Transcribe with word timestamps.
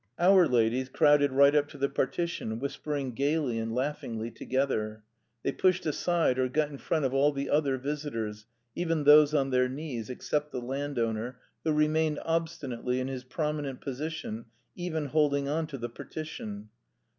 Our 0.17 0.47
ladies 0.47 0.89
crowded 0.89 1.31
right 1.31 1.53
up 1.53 1.67
to 1.67 1.77
the 1.77 1.87
partition, 1.87 2.57
whispering 2.57 3.11
gaily 3.13 3.59
and 3.59 3.71
laughingly 3.75 4.31
together. 4.31 5.03
They 5.43 5.51
pushed 5.51 5.85
aside 5.85 6.39
or 6.39 6.49
got 6.49 6.69
in 6.71 6.79
front 6.79 7.05
of 7.05 7.13
all 7.13 7.31
the 7.31 7.51
other 7.51 7.77
visitors, 7.77 8.47
even 8.73 9.03
those 9.03 9.35
on 9.35 9.51
their 9.51 9.69
knees, 9.69 10.09
except 10.09 10.51
the 10.51 10.59
landowner, 10.59 11.37
who 11.63 11.71
remained 11.71 12.17
obstinately 12.25 12.99
in 12.99 13.09
his 13.09 13.23
prominent 13.23 13.79
position 13.81 14.45
even 14.75 15.05
holding 15.05 15.47
on 15.47 15.67
to 15.67 15.77
the 15.77 15.87
partition. 15.89 16.69